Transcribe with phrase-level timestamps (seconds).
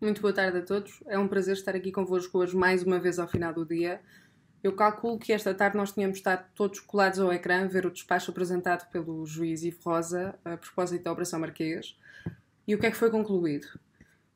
[0.00, 1.02] Muito boa tarde a todos.
[1.08, 4.00] É um prazer estar aqui convosco hoje mais uma vez ao final do dia.
[4.62, 8.30] Eu calculo que esta tarde nós tínhamos estado todos colados ao ecrã ver o despacho
[8.30, 11.98] apresentado pelo juiz Ivo Rosa a propósito da Operação Marquês.
[12.64, 13.66] E o que é que foi concluído?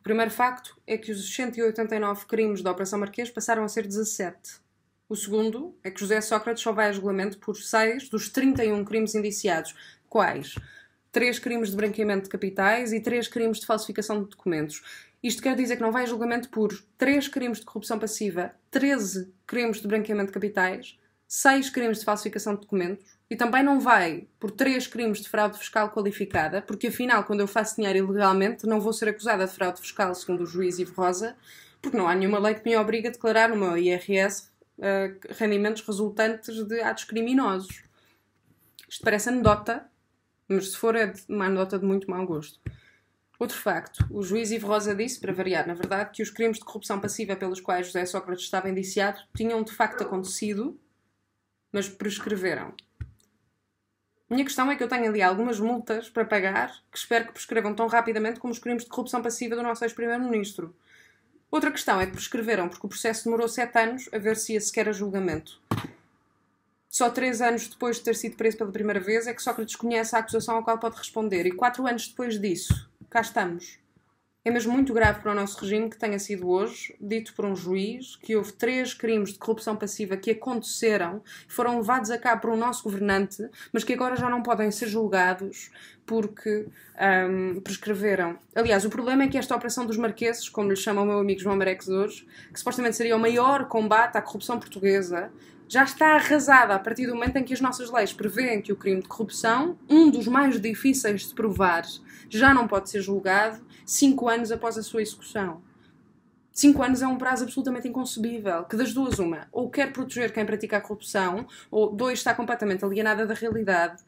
[0.00, 4.60] O primeiro facto é que os 189 crimes da Operação Marquês passaram a ser 17.
[5.08, 9.14] O segundo é que José Sócrates só vai a julgamento por 6 dos 31 crimes
[9.14, 9.76] indiciados.
[10.08, 10.56] Quais?
[11.12, 15.11] 3 crimes de branqueamento de capitais e 3 crimes de falsificação de documentos.
[15.22, 19.32] Isto quer dizer que não vai a julgamento por 3 crimes de corrupção passiva, 13
[19.46, 20.98] crimes de branqueamento de capitais,
[21.28, 25.56] 6 crimes de falsificação de documentos e também não vai por 3 crimes de fraude
[25.58, 29.80] fiscal qualificada, porque afinal, quando eu faço dinheiro ilegalmente, não vou ser acusada de fraude
[29.80, 31.36] fiscal, segundo o juiz Ivo Rosa,
[31.80, 34.48] porque não há nenhuma lei que me obrigue a declarar no meu IRS
[34.78, 37.82] uh, rendimentos resultantes de atos criminosos.
[38.88, 39.86] Isto parece anedota,
[40.48, 42.60] mas se for é uma anedota de muito mau gosto.
[43.42, 46.64] Outro facto, o juiz Ivo Rosa disse, para variar, na verdade, que os crimes de
[46.64, 50.78] corrupção passiva pelos quais José Sócrates estava indiciado tinham de facto acontecido,
[51.72, 52.72] mas prescreveram.
[54.30, 57.74] Minha questão é que eu tenho ali algumas multas para pagar que espero que prescrevam
[57.74, 60.72] tão rapidamente como os crimes de corrupção passiva do nosso ex-primeiro-ministro.
[61.50, 64.60] Outra questão é que prescreveram porque o processo demorou sete anos a ver se ia
[64.60, 65.60] sequer a julgamento.
[66.88, 70.14] Só três anos depois de ter sido preso pela primeira vez é que Sócrates conhece
[70.14, 73.78] a acusação ao qual pode responder, e quatro anos depois disso, cá estamos.
[74.42, 77.54] É mesmo muito grave para o nosso regime que tenha sido hoje dito por um
[77.54, 82.50] juiz que houve três crimes de corrupção passiva que aconteceram, foram levados a cabo por
[82.50, 85.70] um nosso governante, mas que agora já não podem ser julgados
[86.06, 86.66] porque
[87.28, 88.38] um, prescreveram.
[88.54, 91.40] Aliás, o problema é que esta operação dos marqueses, como lhe chama o meu amigo
[91.40, 95.30] João Marex hoje, que supostamente seria o maior combate à corrupção portuguesa,
[95.68, 98.76] já está arrasada a partir do momento em que as nossas leis prevêem que o
[98.76, 101.84] crime de corrupção, um dos mais difíceis de provar,
[102.28, 105.62] já não pode ser julgado cinco anos após a sua execução.
[106.52, 110.44] Cinco anos é um prazo absolutamente inconcebível, que das duas uma, ou quer proteger quem
[110.44, 114.02] pratica a corrupção, ou dois, está completamente alienada da realidade,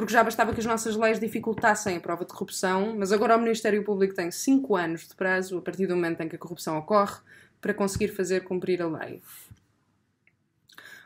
[0.00, 3.38] porque já bastava que as nossas leis dificultassem a prova de corrupção, mas agora o
[3.38, 6.78] Ministério Público tem cinco anos de prazo, a partir do momento em que a corrupção
[6.78, 7.20] ocorre,
[7.60, 9.22] para conseguir fazer cumprir a lei.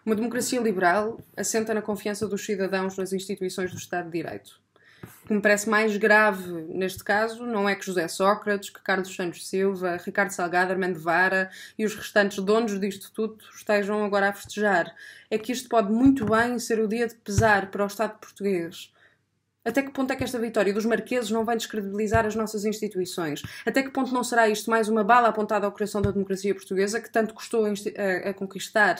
[0.06, 4.62] Uma democracia liberal assenta na confiança dos cidadãos nas instituições do Estado de Direito.
[5.24, 9.14] O que me parece mais grave neste caso não é que José Sócrates, que Carlos
[9.14, 14.32] Santos Silva, Ricardo Salgado, Armando Vara e os restantes donos disto tudo estejam agora a
[14.34, 14.94] festejar.
[15.30, 18.92] É que isto pode muito bem ser o dia de pesar para o Estado português.
[19.64, 23.40] Até que ponto é que esta vitória dos marqueses não vai descredibilizar as nossas instituições?
[23.64, 27.00] Até que ponto não será isto mais uma bala apontada ao coração da democracia portuguesa
[27.00, 28.96] que tanto custou a, a conquistar?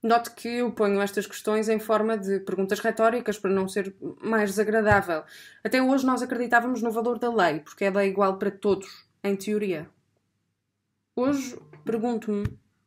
[0.00, 4.50] Note que eu ponho estas questões em forma de perguntas retóricas para não ser mais
[4.50, 5.24] desagradável.
[5.64, 9.34] Até hoje nós acreditávamos no valor da lei, porque é lei igual para todos, em
[9.34, 9.90] teoria.
[11.16, 12.46] Hoje pergunto-me: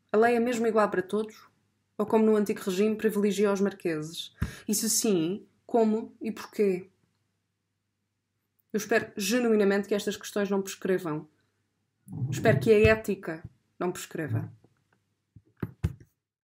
[0.09, 1.49] a lei é mesmo igual para todos?
[1.97, 4.33] Ou como no antigo regime privilegia os marqueses?
[4.65, 6.89] E se sim, como e porquê?
[8.71, 11.27] Eu espero genuinamente que estas questões não prescrevam.
[12.29, 13.43] Espero que a ética
[13.77, 14.49] não prescreva.